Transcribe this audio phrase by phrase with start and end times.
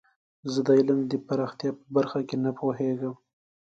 [0.51, 3.13] زه د علم د پراختیا په برخه کې نه پوهیږم.